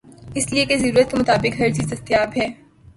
[0.35, 2.47] اس لئے کہ ضرورت کے مطابق ہرچیز دستیاب ہے۔